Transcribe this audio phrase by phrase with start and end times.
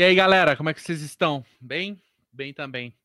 [0.00, 1.44] E aí, galera, como é que vocês estão?
[1.60, 2.00] Bem?
[2.32, 2.96] Bem também.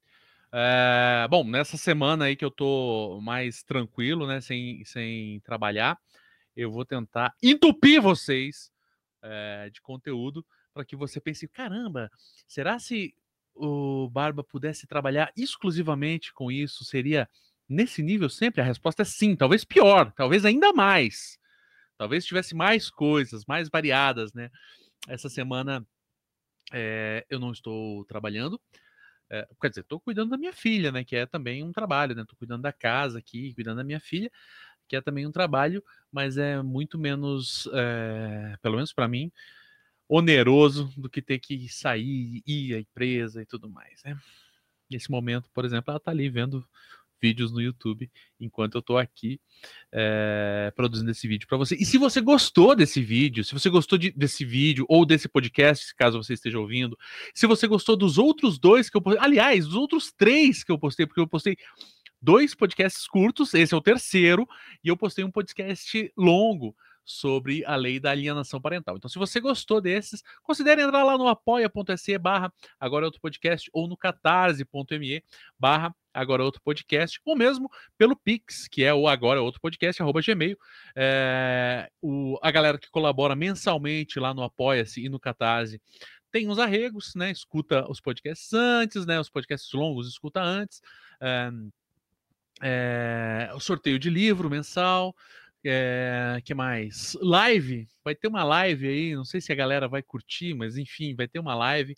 [0.50, 6.00] É, bom, nessa semana aí que eu tô mais tranquilo, né, sem, sem trabalhar,
[6.56, 8.72] eu vou tentar entupir vocês
[9.22, 12.10] é, de conteúdo para que você pense, caramba,
[12.48, 13.14] será se
[13.54, 17.28] o Barba pudesse trabalhar exclusivamente com isso, seria
[17.68, 18.62] nesse nível sempre?
[18.62, 21.38] A resposta é sim, talvez pior, talvez ainda mais.
[21.98, 24.50] Talvez tivesse mais coisas, mais variadas, né?
[25.10, 25.86] Essa semana
[26.74, 28.60] é, eu não estou trabalhando.
[29.30, 31.04] É, quer dizer, estou cuidando da minha filha, né?
[31.04, 32.22] Que é também um trabalho, né?
[32.22, 34.32] Estou cuidando da casa aqui, cuidando da minha filha,
[34.88, 39.32] que é também um trabalho, mas é muito menos, é, pelo menos para mim,
[40.08, 44.18] oneroso do que ter que sair, ir à empresa e tudo mais, né?
[44.90, 46.68] Nesse momento, por exemplo, ela está ali vendo
[47.22, 49.40] vídeos no YouTube enquanto eu estou aqui
[49.92, 51.76] é, produzindo esse vídeo para você.
[51.76, 55.94] E se você gostou desse vídeo, se você gostou de, desse vídeo ou desse podcast,
[55.96, 56.98] caso você esteja ouvindo,
[57.34, 60.78] se você gostou dos outros dois que eu postei, aliás, dos outros três que eu
[60.78, 61.58] postei, porque eu postei
[62.22, 64.48] dois podcasts curtos, esse é o terceiro,
[64.84, 66.76] e eu postei um podcast longo
[67.06, 68.98] sobre a lei da alienação parental.
[68.98, 73.88] Então, se você gostou desses, considere entrar lá no apoia.se barra agora outro podcast ou
[73.88, 75.24] no catarse.me
[75.58, 80.22] barra agora outro podcast, ou mesmo pelo Pix, que é o agora outro podcast, arroba
[80.22, 80.58] gmail.
[80.96, 85.80] É, o, a galera que colabora mensalmente lá no Apoia-se e no Catarse
[86.32, 87.32] tem uns arregos, né?
[87.32, 89.20] Escuta os podcasts antes, né?
[89.20, 90.82] Os podcasts longos escuta antes.
[91.22, 91.50] É,
[92.62, 95.16] é, o sorteio de livro mensal.
[95.68, 97.18] É, que mais?
[97.20, 101.16] Live, vai ter uma live aí, não sei se a galera vai curtir, mas enfim,
[101.16, 101.96] vai ter uma live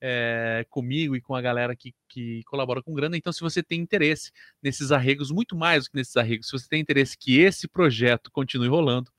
[0.00, 3.16] é, comigo e com a galera que, que colabora com grana.
[3.16, 6.68] Então, se você tem interesse nesses arregos, muito mais do que nesses arregos, se você
[6.68, 9.12] tem interesse que esse projeto continue rolando,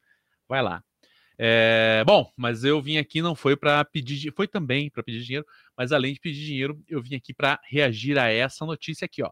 [0.47, 0.83] vai lá.
[1.37, 5.45] É, bom, mas eu vim aqui não foi para pedir, foi também para pedir dinheiro,
[5.77, 9.31] mas além de pedir dinheiro, eu vim aqui para reagir a essa notícia aqui, ó.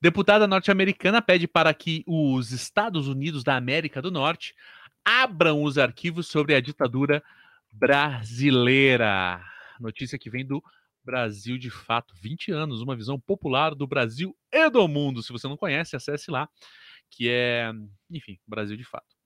[0.00, 4.54] Deputada norte-americana pede para que os Estados Unidos da América do Norte
[5.04, 7.22] abram os arquivos sobre a ditadura
[7.72, 9.42] brasileira.
[9.80, 10.62] Notícia que vem do
[11.04, 15.22] Brasil de Fato, 20 anos, uma visão popular do Brasil e do mundo.
[15.22, 16.48] Se você não conhece, acesse lá,
[17.10, 17.72] que é,
[18.10, 19.16] enfim, Brasil de Fato.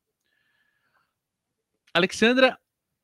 [1.92, 2.58] Alexandra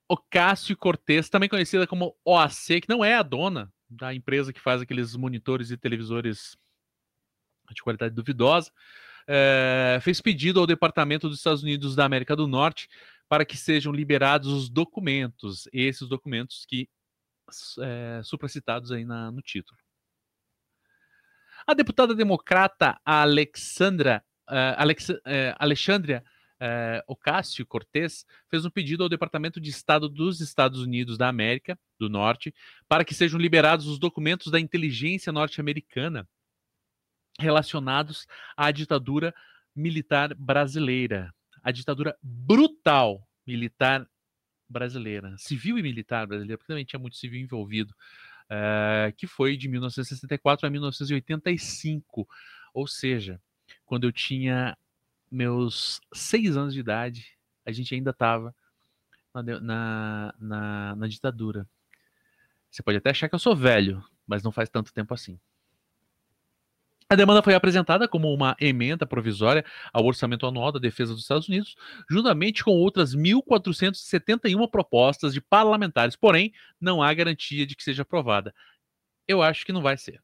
[0.09, 4.81] Ocasio Cortez, também conhecida como OAC, que não é a dona da empresa que faz
[4.81, 6.57] aqueles monitores e televisores
[7.75, 8.71] de qualidade duvidosa,
[9.29, 12.89] é, fez pedido ao Departamento dos Estados Unidos da América do Norte
[13.29, 16.89] para que sejam liberados os documentos, esses documentos que
[17.81, 19.79] é, supracitados aí na, no título.
[21.67, 25.21] A deputada democrata Alexandra, uh, Alex, uh,
[25.59, 26.23] Alexandria
[26.61, 32.09] uh, Ocasio-Cortez fez um pedido ao Departamento de Estado dos Estados Unidos da América do
[32.09, 32.55] Norte
[32.89, 36.29] para que sejam liberados os documentos da inteligência norte-americana
[37.39, 38.27] relacionados
[38.57, 39.35] à ditadura
[39.75, 44.09] militar brasileira, a ditadura brutal militar
[44.69, 47.95] brasileira, civil e militar brasileira, porque também tinha muito civil envolvido,
[48.51, 52.29] uh, que foi de 1964 a 1985,
[52.73, 53.41] ou seja,
[53.85, 54.77] quando eu tinha
[55.31, 58.55] meus seis anos de idade, a gente ainda estava
[59.35, 61.69] na, na, na, na ditadura.
[62.71, 65.39] Você pode até achar que eu sou velho, mas não faz tanto tempo assim.
[67.09, 71.49] A demanda foi apresentada como uma emenda provisória ao orçamento anual da Defesa dos Estados
[71.49, 71.77] Unidos,
[72.11, 78.53] juntamente com outras 1.471 propostas de parlamentares, porém, não há garantia de que seja aprovada.
[79.29, 80.21] Eu acho que não vai ser.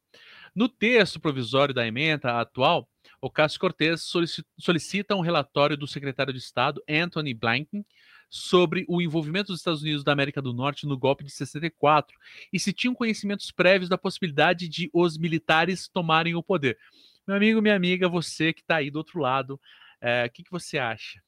[0.52, 2.88] No texto provisório da emenda atual,
[3.20, 4.10] o Cássio Cortez
[4.58, 7.86] solicita um relatório do secretário de Estado, Anthony Blinken,
[8.34, 12.18] sobre o envolvimento dos Estados Unidos da América do Norte no golpe de 64
[12.50, 16.78] e se tinham conhecimentos prévios da possibilidade de os militares tomarem o poder.
[17.26, 19.60] Meu amigo, minha amiga, você que está aí do outro lado,
[20.00, 21.22] é, o que, que você acha?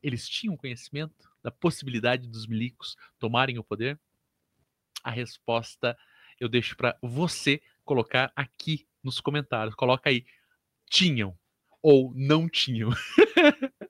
[0.00, 3.98] Eles tinham conhecimento da possibilidade dos milicos tomarem o poder?
[5.02, 5.98] A resposta
[6.38, 9.74] eu deixo para você colocar aqui nos comentários.
[9.74, 10.24] Coloca aí.
[10.88, 11.36] Tinham
[11.82, 12.90] ou não tinham.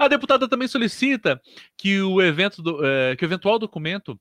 [0.00, 1.40] a deputada também solicita
[1.76, 4.18] que o evento do, é, que o eventual documento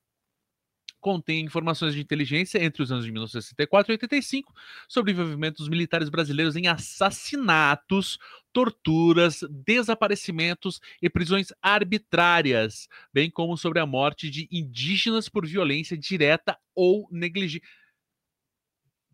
[1.00, 4.54] contém informações de inteligência entre os anos de 1964 e 85
[4.88, 8.18] sobre o envolvimento dos militares brasileiros em assassinatos,
[8.54, 16.58] torturas, desaparecimentos e prisões arbitrárias, bem como sobre a morte de indígenas por violência direta
[16.74, 17.66] ou negligente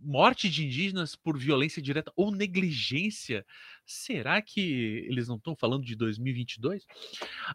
[0.02, 3.46] morte de indígenas por violência direta ou negligência.
[3.92, 6.86] Será que eles não estão falando de 2022?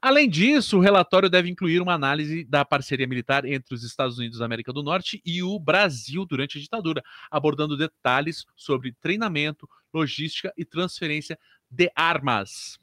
[0.02, 4.40] Além disso, o relatório deve incluir uma análise da parceria militar entre os Estados Unidos
[4.40, 10.52] da América do Norte e o Brasil durante a ditadura, abordando detalhes sobre treinamento, logística
[10.56, 11.38] e transferência
[11.70, 12.80] de armas.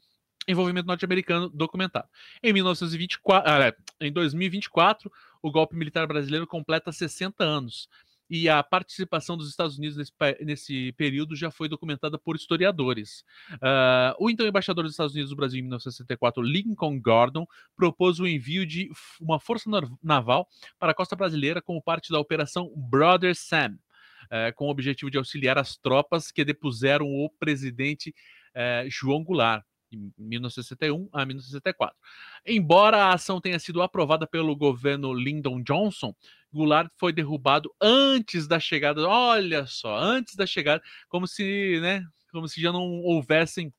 [0.48, 2.08] Envolvimento norte-americano documentado.
[2.42, 5.12] Em 1924, ah, em 2024,
[5.42, 7.86] o golpe militar brasileiro completa 60 anos
[8.34, 13.26] e a participação dos Estados Unidos nesse, nesse período já foi documentada por historiadores.
[13.56, 17.46] Uh, o então embaixador dos Estados Unidos do Brasil em 1964, Lincoln Gordon,
[17.76, 18.90] propôs o envio de
[19.20, 19.68] uma força
[20.02, 20.48] naval
[20.78, 23.74] para a costa brasileira como parte da Operação Brother Sam,
[24.24, 28.14] uh, com o objetivo de auxiliar as tropas que depuseram o presidente
[28.56, 29.62] uh, João Goulart
[29.92, 31.94] em 1961 a 1964.
[32.46, 36.14] Embora a ação tenha sido aprovada pelo governo Lyndon Johnson,
[36.52, 39.06] Goulart foi derrubado antes da chegada.
[39.08, 43.72] Olha só, antes da chegada, como se, né, como se já não houvessem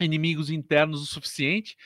[0.00, 1.76] inimigos internos o suficiente.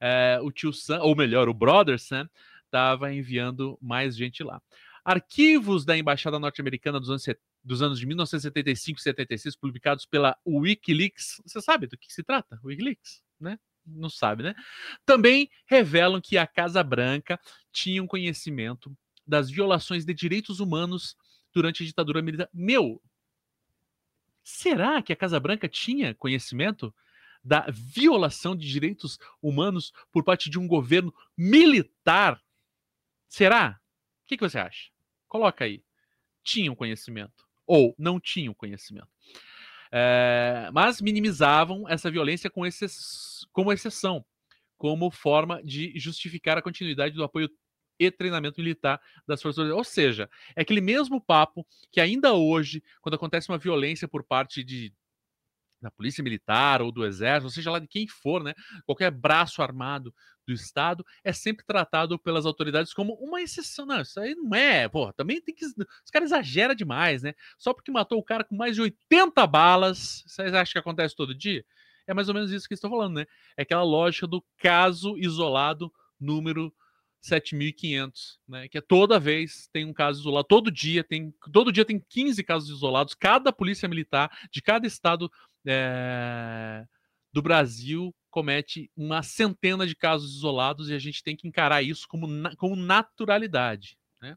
[0.00, 2.28] É, o tio Sam, ou melhor, o brother Sam,
[2.64, 4.60] estava enviando mais gente lá.
[5.04, 7.26] Arquivos da embaixada norte-americana dos anos
[7.64, 11.40] dos anos de 1975 e 76, publicados pela Wikileaks.
[11.46, 12.58] Você sabe do que se trata?
[12.64, 13.58] Wikileaks, né?
[13.86, 14.54] Não sabe, né?
[15.04, 17.38] Também revelam que a Casa Branca
[17.72, 18.96] tinha um conhecimento
[19.32, 21.16] das violações de direitos humanos
[21.54, 22.50] durante a ditadura militar.
[22.52, 23.02] Meu,
[24.44, 26.94] será que a Casa Branca tinha conhecimento
[27.42, 32.42] da violação de direitos humanos por parte de um governo militar?
[33.26, 33.80] Será?
[34.22, 34.90] O que, que você acha?
[35.26, 35.82] Coloca aí.
[36.44, 39.08] Tinham conhecimento ou não tinham conhecimento.
[39.90, 44.22] É, mas minimizavam essa violência com exce como exceção,
[44.76, 47.48] como forma de justificar a continuidade do apoio
[48.06, 49.70] e treinamento militar das forças.
[49.70, 54.62] Ou seja, é aquele mesmo papo que ainda hoje, quando acontece uma violência por parte
[54.62, 54.92] de
[55.82, 58.54] da polícia militar ou do exército, ou seja lá de quem for, né,
[58.86, 60.14] qualquer braço armado
[60.46, 63.84] do Estado, é sempre tratado pelas autoridades como uma exceção.
[63.84, 65.64] Não, isso aí não é, pô, também tem que.
[65.64, 67.34] Os caras exageram demais, né?
[67.58, 71.34] Só porque matou o cara com mais de 80 balas, vocês acham que acontece todo
[71.34, 71.64] dia?
[72.06, 73.26] É mais ou menos isso que estou falando, né?
[73.56, 76.74] É aquela lógica do caso isolado número
[77.22, 78.68] 7500, né?
[78.68, 82.42] Que é toda vez tem um caso isolado, todo dia tem, todo dia tem 15
[82.42, 85.30] casos isolados, cada polícia militar de cada estado
[85.64, 86.84] é,
[87.32, 92.08] do Brasil comete uma centena de casos isolados e a gente tem que encarar isso
[92.08, 92.26] como,
[92.56, 93.96] como naturalidade.
[94.20, 94.36] Né?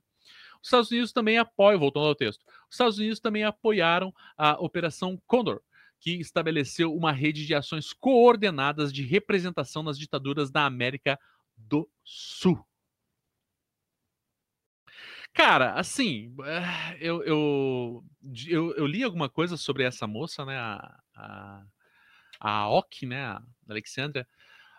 [0.62, 5.20] Os Estados Unidos também apoiam, voltando ao texto, os Estados Unidos também apoiaram a Operação
[5.26, 5.62] Condor,
[6.00, 11.18] que estabeleceu uma rede de ações coordenadas de representação nas ditaduras da América
[11.58, 12.64] do Sul.
[15.36, 18.04] Cara, assim, eh, eu, eu,
[18.48, 20.58] eu, eu, li alguma coisa sobre essa moça, né?
[20.58, 21.64] A, a,
[22.40, 23.22] a OC, né?
[23.26, 24.26] A Alexandra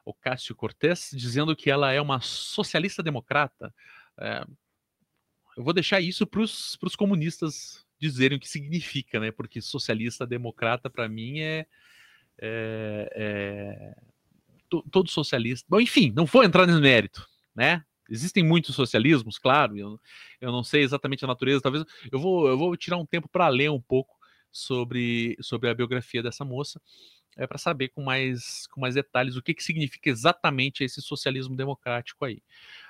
[0.02, 3.72] Ocasio-Cortez, dizendo que ela é uma socialista democrata.
[4.18, 4.46] É,
[5.58, 9.30] eu vou deixar isso para os comunistas dizerem o que significa, né?
[9.30, 11.66] Porque socialista democrata, para mim, é,
[12.40, 13.94] é, é
[14.90, 15.66] todo socialista.
[15.68, 17.84] Bom, enfim, não vou entrar no mérito, né?
[18.08, 20.00] Existem muitos socialismos, claro, eu,
[20.40, 23.48] eu não sei exatamente a natureza, talvez eu vou, eu vou tirar um tempo para
[23.48, 24.16] ler um pouco
[24.52, 26.80] sobre, sobre a biografia dessa moça,
[27.36, 31.54] é, para saber com mais, com mais detalhes o que, que significa exatamente esse socialismo
[31.56, 32.42] democrático aí.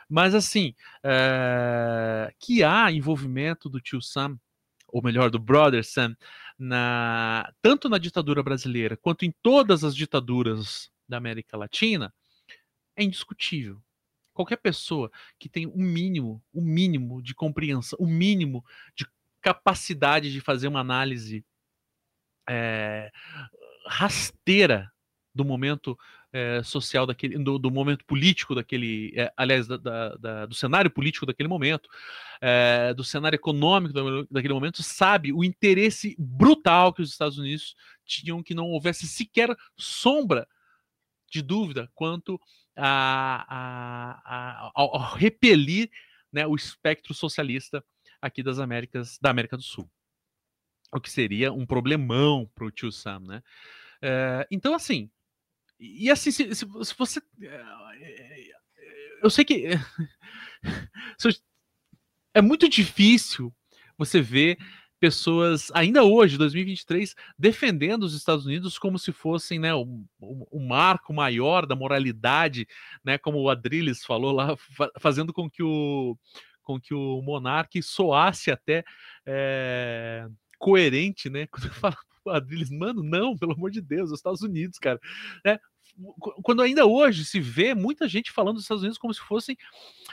[0.09, 4.39] Mas assim, é, que há envolvimento do tio Sam,
[4.87, 6.17] ou melhor, do brother Sam,
[6.59, 12.15] na, tanto na ditadura brasileira quanto em todas as ditaduras da América Latina,
[12.97, 13.83] é indiscutível
[14.37, 18.65] qualquer pessoa que tem um mínimo, o um mínimo de compreensão, o um mínimo
[18.95, 19.07] de
[19.41, 21.45] capacidade de fazer uma análise
[22.49, 23.11] é,
[23.87, 24.91] rasteira
[25.35, 25.99] do momento
[26.33, 30.91] é, social daquele, do, do, momento político daquele, é, aliás, da, da, da, do cenário
[30.91, 31.89] político daquele momento,
[32.97, 33.95] do cenário econômico
[34.31, 37.75] daquele momento, sabe o interesse brutal que os Estados Unidos
[38.05, 40.47] tinham que não houvesse sequer sombra
[41.31, 42.41] de dúvida quanto
[42.77, 45.91] a, a, a, ao, repelir
[46.33, 47.85] né, o espectro socialista
[48.21, 49.91] aqui das Américas, da América do Sul.
[50.93, 53.43] O que seria um problemão para o tio Sam, né?
[54.01, 55.11] É, então, assim,
[55.79, 57.21] e assim, se, se, se você.
[57.43, 58.51] É,
[59.23, 59.65] eu sei que.
[62.35, 63.51] É muito difícil
[63.97, 64.59] você ver
[64.99, 69.83] pessoas, ainda hoje, 2023, defendendo os Estados Unidos como se fossem né, o,
[70.21, 72.67] o, o marco maior da moralidade,
[73.05, 76.17] né, como o Adrilles falou lá, fa fazendo com que o,
[76.63, 78.85] com que o monarca soasse até
[79.25, 80.27] é,
[80.59, 81.47] coerente, né?
[81.51, 82.71] Quando fala quadrilhas.
[82.71, 85.01] Mano, não, pelo amor de Deus, os Estados Unidos, cara.
[85.45, 85.59] Né?
[86.43, 89.57] Quando ainda hoje se vê muita gente falando dos Estados Unidos como se fossem,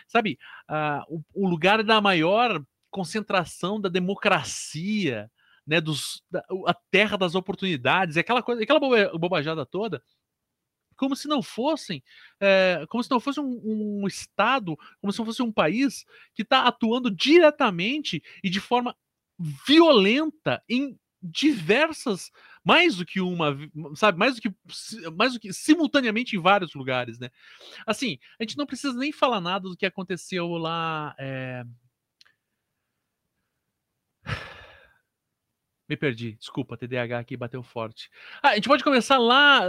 [0.08, 0.38] sabe,
[0.70, 2.64] uh, o, o lugar da maior
[2.94, 5.30] concentração da democracia,
[5.66, 8.80] né, dos, da, a terra das oportunidades, aquela coisa, aquela
[9.18, 10.02] bobajada toda,
[10.96, 12.04] como se não fossem,
[12.40, 16.44] é, como se não fosse um, um, estado, como se não fosse um país que
[16.44, 18.96] está atuando diretamente e de forma
[19.68, 22.30] violenta em diversas,
[22.64, 23.58] mais do que uma,
[23.96, 24.54] sabe, mais do que,
[25.16, 27.32] mais do que simultaneamente em vários lugares, né?
[27.88, 31.16] Assim, a gente não precisa nem falar nada do que aconteceu lá.
[31.18, 31.64] É,
[35.88, 38.10] Me perdi, desculpa, TDAH aqui bateu forte.
[38.42, 39.68] Ah, a gente pode começar lá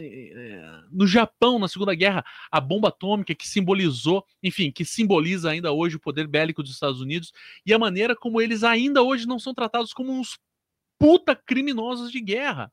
[0.00, 5.72] eh, no Japão, na Segunda Guerra, a bomba atômica que simbolizou, enfim, que simboliza ainda
[5.72, 7.32] hoje o poder bélico dos Estados Unidos
[7.64, 10.38] e a maneira como eles ainda hoje não são tratados como uns
[10.98, 12.72] puta criminosos de guerra.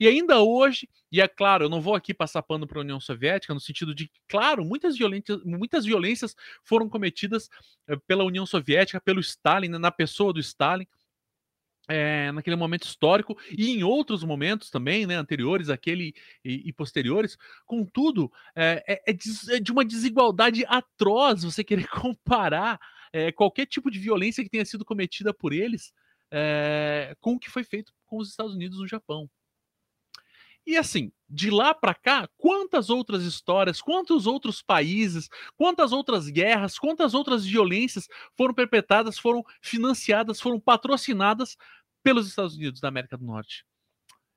[0.00, 2.98] E ainda hoje, e é claro, eu não vou aqui passar pano para a União
[2.98, 4.96] Soviética, no sentido de, claro, muitas
[5.44, 6.34] muitas violências
[6.64, 7.48] foram cometidas
[7.86, 10.88] eh, pela União Soviética, pelo Stalin, na pessoa do Stalin
[11.88, 17.36] é, naquele momento histórico e em outros momentos também, né, anteriores àquele e, e posteriores.
[17.66, 22.78] Contudo, é, é, é, de uma desigualdade atroz você querer comparar
[23.34, 25.92] qualquer tipo de violência que tenha sido cometida por eles
[27.20, 29.28] com o que foi feito com os Estados Unidos no Japão.
[30.66, 36.78] E assim, de lá para cá, quantas outras histórias, quantos outros países, quantas outras guerras,
[36.78, 41.56] quantas outras violências foram perpetradas, foram financiadas, foram patrocinadas
[42.02, 43.64] pelos Estados Unidos da América do Norte?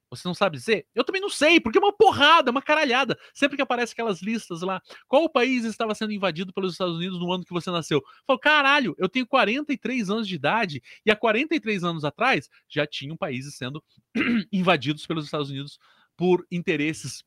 [0.10, 0.86] Você não sabe dizer?
[0.94, 3.18] Eu também não sei, porque é uma porrada, uma caralhada.
[3.34, 7.32] Sempre que aparece aquelas listas lá, qual país estava sendo invadido pelos Estados Unidos no
[7.32, 8.02] ano que você nasceu?
[8.26, 13.18] Falo, caralho, eu tenho 43 anos de idade e há 43 anos atrás já tinham
[13.18, 13.84] países sendo
[14.52, 15.80] invadidos pelos Estados Unidos
[16.16, 17.24] por interesses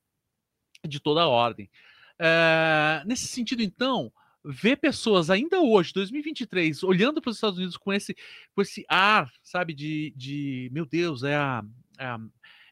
[0.87, 1.71] de toda a ordem.
[2.19, 4.13] É, nesse sentido, então,
[4.45, 8.17] ver pessoas ainda hoje, 2023, olhando para os Estados Unidos com esse,
[8.55, 11.63] com esse ar, sabe, de, de meu Deus, é a,
[11.99, 12.19] é a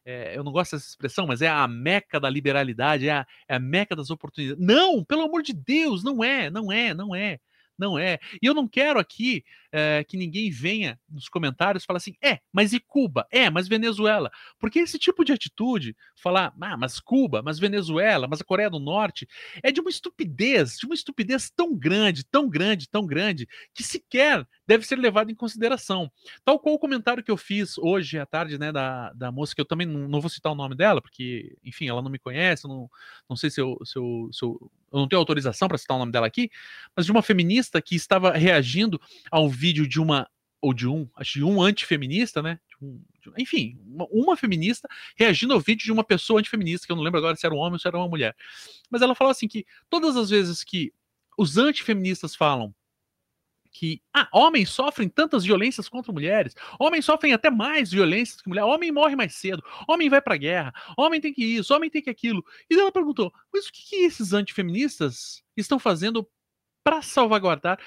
[0.09, 3.57] é, eu não gosto dessa expressão, mas é a meca da liberalidade, é a, é
[3.57, 4.65] a meca das oportunidades.
[4.65, 7.41] Não, pelo amor de Deus, não é, não é, não é.
[7.79, 8.19] Não é.
[8.41, 12.73] E eu não quero aqui é, que ninguém venha nos comentários falar assim, é, mas
[12.73, 13.27] e Cuba?
[13.31, 14.31] É, mas Venezuela?
[14.59, 18.79] Porque esse tipo de atitude, falar, ah, mas Cuba, mas Venezuela, mas a Coreia do
[18.79, 19.29] Norte,
[19.63, 24.47] é de uma estupidez, de uma estupidez tão grande, tão grande, tão grande, que sequer
[24.67, 26.11] deve ser levado em consideração.
[26.45, 29.61] Tal qual o comentário que eu fiz hoje à tarde, né, da, da moça, que
[29.61, 32.67] eu também não, não vou citar o nome dela, porque, enfim, ela não me conhece,
[32.67, 32.91] não,
[33.29, 36.01] não sei se eu, se eu, se eu, eu não tenho autorização para citar o
[36.01, 36.51] nome dela aqui,
[36.95, 39.01] mas de uma feminista que estava reagindo
[39.31, 40.29] ao vídeo de uma,
[40.61, 44.89] ou de um, acho de um antifeminista, né, de um, de, enfim, uma, uma, feminista
[45.17, 47.59] reagindo ao vídeo de uma pessoa antifeminista, que eu não lembro agora se era um
[47.59, 48.35] homem ou se era uma mulher.
[48.91, 50.93] Mas ela falou assim que todas as vezes que
[51.39, 52.75] os antifeministas falam
[53.79, 58.71] que ah, homens sofrem tantas violências contra mulheres, homens sofrem até mais violências que mulheres,
[58.71, 62.09] homem morre mais cedo, homem vai pra guerra, homem tem que isso, homem tem que
[62.09, 62.43] aquilo.
[62.71, 66.27] E ela perguntou: mas o que, que esses antifeministas estão fazendo
[66.83, 67.79] para salvaguardar,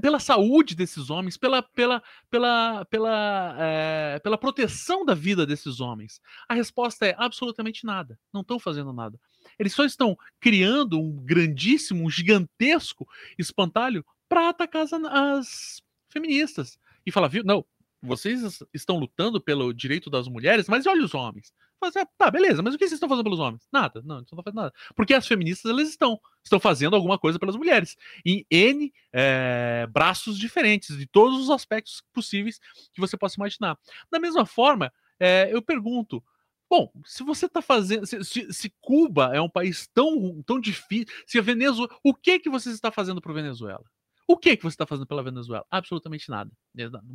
[0.00, 6.20] pela saúde desses homens, pela, pela, pela, pela, é, pela proteção da vida desses homens?
[6.48, 8.18] A resposta é absolutamente nada.
[8.32, 9.20] Não estão fazendo nada.
[9.56, 13.06] Eles só estão criando um grandíssimo, um gigantesco
[13.38, 16.78] espantalho para atacar as, as, feministas.
[17.04, 17.64] E falar, viu, não,
[18.00, 21.52] vocês estão lutando pelo direito das mulheres, mas olha os homens.
[21.80, 23.66] Fala assim, tá, beleza, mas o que vocês estão fazendo pelos homens?
[23.72, 24.72] Nada, não, não estão fazendo nada.
[24.94, 27.96] Porque as feministas, elas estão, estão fazendo alguma coisa pelas mulheres.
[28.24, 32.60] Em N é, braços diferentes, de todos os aspectos possíveis
[32.92, 33.76] que você possa imaginar.
[34.12, 36.22] Da mesma forma, é, eu pergunto,
[36.68, 38.06] Bom, se você está fazendo.
[38.06, 41.08] Se, se, se, Cuba é um país tão, tão difícil.
[41.26, 41.90] Se a Venezuela.
[42.04, 43.82] O que que você está fazendo para Venezuela?
[44.30, 45.66] O que, que você está fazendo pela Venezuela?
[45.68, 46.52] Absolutamente nada.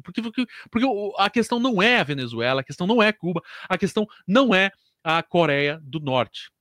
[0.04, 0.86] Porque, porque, porque
[1.18, 4.70] a questão não é a Venezuela, a questão não é Cuba, a questão não é
[5.02, 6.52] a Coreia do Norte.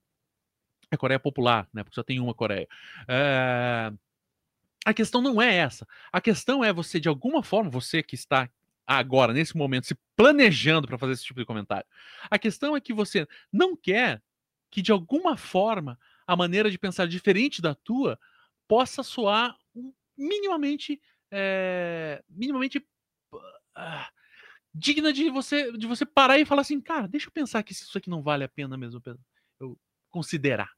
[0.89, 1.83] É a Coreia Popular, né?
[1.83, 2.69] Porque só tem uma Coreia.
[3.05, 3.91] É...
[4.85, 5.85] A questão não é essa.
[6.09, 8.49] A questão é você, de alguma forma, você que está
[8.87, 11.85] agora, nesse momento, se planejando para fazer esse tipo de comentário.
[12.31, 14.23] A questão é que você não quer
[14.71, 18.17] que, de alguma forma, a maneira de pensar diferente da tua
[18.69, 19.57] possa soar
[20.17, 22.77] minimamente é, minimamente
[23.33, 24.05] uh,
[24.73, 27.97] digna de você de você parar e falar assim, cara, deixa eu pensar que isso
[27.97, 29.01] aqui não vale a pena mesmo
[29.59, 29.77] eu
[30.09, 30.71] considerar.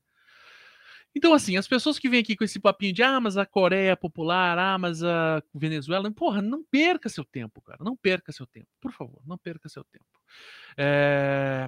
[1.16, 3.92] Então, assim, as pessoas que vêm aqui com esse papinho de ah, mas a Coreia
[3.92, 7.84] é popular, ah, mas a Venezuela, porra, não perca seu tempo, cara.
[7.84, 8.68] Não perca seu tempo.
[8.80, 10.06] Por favor, não perca seu tempo.
[10.78, 11.68] É...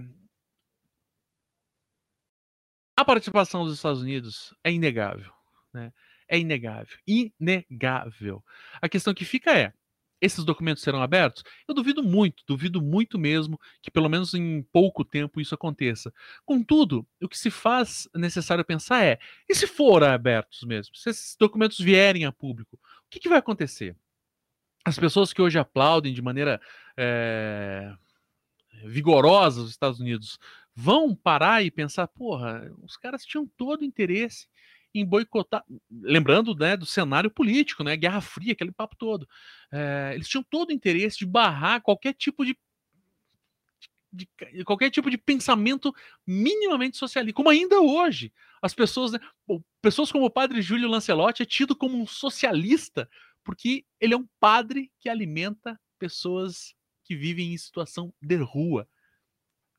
[2.95, 5.33] A participação dos Estados Unidos é inegável.
[5.73, 5.91] Né?
[6.29, 6.97] É inegável.
[7.07, 8.43] Inegável.
[8.79, 9.73] A questão que fica é:
[10.21, 11.43] esses documentos serão abertos?
[11.67, 16.13] Eu duvido muito, duvido muito mesmo que pelo menos em pouco tempo isso aconteça.
[16.45, 19.17] Contudo, o que se faz necessário pensar é:
[19.49, 20.95] e se forem abertos mesmo?
[20.95, 23.95] Se esses documentos vierem a público, o que, que vai acontecer?
[24.85, 26.61] As pessoas que hoje aplaudem de maneira
[26.95, 27.93] é,
[28.85, 30.39] vigorosa os Estados Unidos
[30.75, 34.47] vão parar e pensar: porra, os caras tinham todo o interesse
[34.93, 39.27] em boicotar, lembrando né, do cenário político, né, Guerra Fria, aquele papo todo.
[39.71, 42.57] É, eles tinham todo o interesse de barrar qualquer tipo de,
[44.11, 45.93] de, de, qualquer tipo de pensamento
[46.25, 48.33] minimamente socialista, como ainda hoje.
[48.61, 49.19] As pessoas, né,
[49.81, 53.07] pessoas como o padre Júlio Lancelotti é tido como um socialista
[53.49, 58.87] porque ele é um padre que alimenta pessoas que vivem em situação de rua.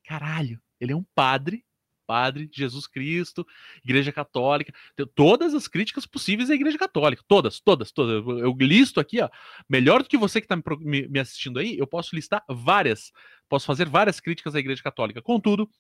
[0.04, 1.64] Caralho, ele é um padre
[2.10, 3.46] Padre, Jesus Cristo,
[3.84, 4.74] Igreja Católica,
[5.14, 8.26] todas as críticas possíveis à Igreja Católica, todas, todas, todas.
[8.26, 9.28] Eu listo aqui, ó,
[9.68, 13.12] melhor do que você que está me, assistindo aí, eu posso listar várias,
[13.48, 15.22] posso fazer várias críticas à Igreja Católica.
[15.22, 15.70] Contudo,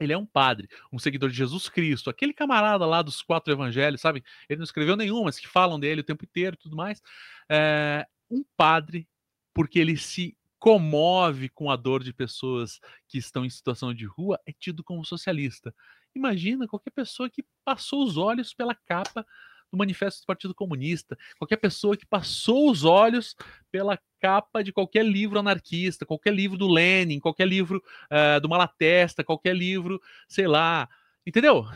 [0.00, 4.00] ele é um padre, um seguidor de Jesus Cristo, aquele camarada lá dos quatro evangelhos,
[4.00, 4.24] sabe?
[4.48, 7.02] Ele não escreveu nenhum, mas que falam dele o tempo inteiro e tudo mais.
[7.46, 9.06] É, um padre,
[9.52, 14.40] porque ele se comove com a dor de pessoas que estão em situação de rua
[14.46, 15.74] é tido como socialista.
[16.14, 19.26] Imagina qualquer pessoa que passou os olhos pela capa
[19.70, 23.34] do Manifesto do Partido Comunista, qualquer pessoa que passou os olhos
[23.70, 29.24] pela capa de qualquer livro anarquista, qualquer livro do Lenin, qualquer livro uh, do Malatesta,
[29.24, 30.88] qualquer livro, sei lá,
[31.26, 31.66] entendeu?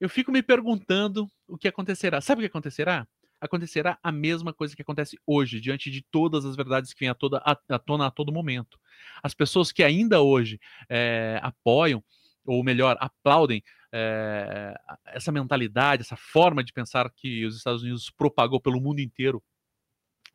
[0.00, 2.20] Eu fico me perguntando o que acontecerá.
[2.20, 3.06] Sabe o que acontecerá?
[3.40, 7.14] Acontecerá a mesma coisa que acontece hoje, diante de todas as verdades que vêm à,
[7.14, 8.78] toda, à, à tona a todo momento.
[9.22, 12.02] As pessoas que ainda hoje é, apoiam,
[12.44, 14.74] ou melhor, aplaudem é,
[15.06, 19.42] essa mentalidade, essa forma de pensar que os Estados Unidos propagou pelo mundo inteiro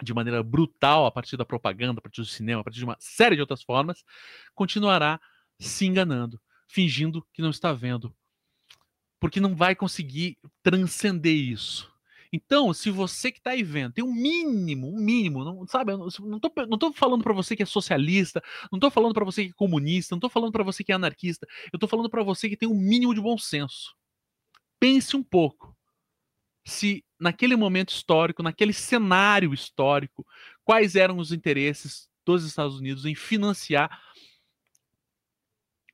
[0.02, 2.98] de maneira brutal a partir da propaganda, a partir do cinema, a partir de uma
[3.00, 4.04] série de outras formas,
[4.56, 5.20] continuará
[5.60, 8.14] se enganando, fingindo que não está vendo.
[9.20, 11.93] Porque não vai conseguir transcender isso.
[12.36, 15.92] Então, se você que está aí vendo tem um mínimo, um mínimo, não, sabe?
[15.92, 18.42] Eu não tô, não tô falando para você que é socialista,
[18.72, 20.96] não tô falando para você que é comunista, não tô falando para você que é
[20.96, 23.96] anarquista, eu tô falando para você que tem um mínimo de bom senso.
[24.80, 25.78] Pense um pouco.
[26.66, 30.26] Se naquele momento histórico, naquele cenário histórico,
[30.64, 34.02] quais eram os interesses dos Estados Unidos em financiar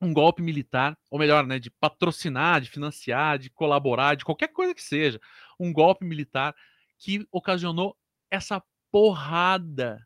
[0.01, 4.73] um golpe militar, ou melhor, né, de patrocinar, de financiar, de colaborar, de qualquer coisa
[4.73, 5.19] que seja,
[5.59, 6.55] um golpe militar
[6.97, 7.97] que ocasionou
[8.29, 10.05] essa porrada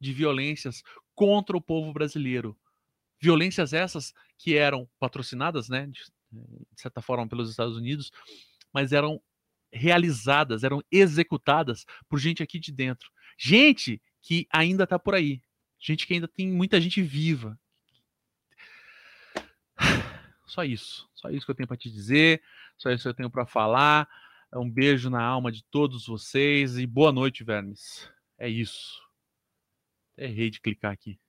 [0.00, 0.82] de violências
[1.14, 2.58] contra o povo brasileiro.
[3.20, 6.00] Violências essas que eram patrocinadas, né, de,
[6.32, 8.10] de certa forma pelos Estados Unidos,
[8.72, 9.20] mas eram
[9.72, 13.10] realizadas, eram executadas por gente aqui de dentro.
[13.38, 15.42] Gente que ainda está por aí.
[15.78, 17.58] Gente que ainda tem muita gente viva.
[20.46, 21.08] Só isso.
[21.14, 22.42] Só isso que eu tenho para te dizer.
[22.76, 24.08] Só isso que eu tenho para falar.
[24.52, 28.10] É um beijo na alma de todos vocês e boa noite, vermes.
[28.36, 29.00] É isso.
[30.16, 31.20] Errei de clicar aqui.